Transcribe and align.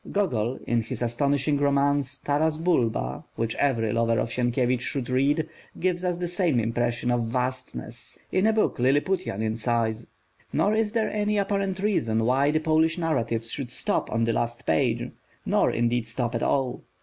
Gogol, 0.11 0.57
in 0.65 0.81
his 0.81 1.03
astonishing 1.03 1.57
romance, 1.59 2.17
Taras 2.17 2.57
Bulba, 2.57 3.23
which 3.35 3.53
every 3.57 3.93
lover 3.93 4.17
of 4.17 4.29
Sienkiewicz 4.31 4.81
should 4.81 5.11
read, 5.11 5.47
gives 5.79 6.03
us 6.03 6.17
the 6.17 6.27
same 6.27 6.59
impression 6.59 7.11
of 7.11 7.25
Vastness, 7.25 8.17
in 8.31 8.47
a 8.47 8.51
book 8.53 8.79
Lilliputian 8.79 9.43
in 9.43 9.55
size. 9.55 10.07
Nor 10.51 10.73
is 10.73 10.93
there 10.93 11.11
any 11.13 11.37
apparent 11.37 11.77
reason 11.81 12.25
why 12.25 12.49
the 12.49 12.59
Polish 12.59 12.97
narratives 12.97 13.51
should 13.51 13.69
stop 13.69 14.11
on 14.11 14.23
the 14.23 14.33
last 14.33 14.65
page, 14.65 15.11
nor 15.45 15.69
indeed 15.69 16.07
stop 16.07 16.33
at 16.33 16.41
all. 16.41 16.81